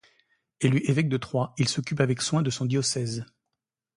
Élu 0.61 0.79
évêque 0.89 1.09
de 1.09 1.17
Troyes, 1.17 1.53
il 1.59 1.69
s'occupe 1.69 1.99
avec 1.99 2.23
soin 2.23 2.41
de 2.41 2.49
son 2.49 2.65
diocèse. 2.65 3.23